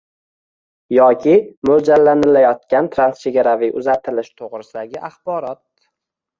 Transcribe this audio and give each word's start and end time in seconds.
yoki 0.95 1.35
mo‘ljallanilayotgan 1.71 2.91
transchegaraviy 2.97 3.77
uzatilishi 3.83 4.37
to‘g‘risidagi 4.43 5.07
axborot. 5.13 5.65